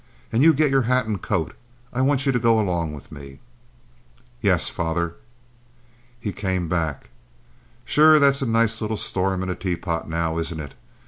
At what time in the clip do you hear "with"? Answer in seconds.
2.95-3.11